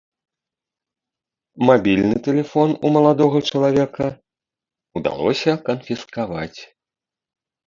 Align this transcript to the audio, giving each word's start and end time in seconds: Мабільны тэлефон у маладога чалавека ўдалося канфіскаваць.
Мабільны 1.69 2.15
тэлефон 2.27 2.69
у 2.89 2.91
маладога 2.95 3.37
чалавека 3.51 4.05
ўдалося 5.01 5.51
канфіскаваць. 5.69 6.59